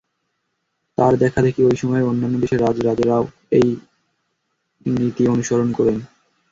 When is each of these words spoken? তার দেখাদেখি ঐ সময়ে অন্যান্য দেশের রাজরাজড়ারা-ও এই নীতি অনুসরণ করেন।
তার 0.97 1.13
দেখাদেখি 1.17 1.61
ঐ 1.65 1.71
সময়ে 1.75 2.03
অন্যান্য 2.03 2.35
দেশের 2.39 2.61
রাজরাজড়ারা-ও 2.61 3.25
এই 3.51 3.67
নীতি 4.85 5.23
অনুসরণ 5.27 5.69
করেন। 5.73 5.97